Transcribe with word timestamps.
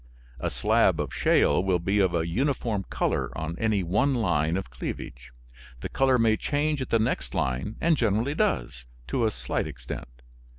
A 0.39 0.49
slab 0.49 0.99
of 0.99 1.13
shale 1.13 1.63
will 1.63 1.77
be 1.77 1.99
of 1.99 2.15
a 2.15 2.25
uniform 2.25 2.85
color 2.89 3.29
on 3.37 3.55
any 3.59 3.83
one 3.83 4.15
line 4.15 4.57
of 4.57 4.71
cleavage. 4.71 5.31
The 5.81 5.89
color 5.89 6.17
may 6.17 6.37
change 6.37 6.81
at 6.81 6.89
the 6.89 6.97
next 6.97 7.35
line, 7.35 7.75
and 7.79 7.95
generally 7.95 8.33
does, 8.33 8.85
to 9.09 9.27
a 9.27 9.29
slight 9.29 9.67
extent. 9.67 10.23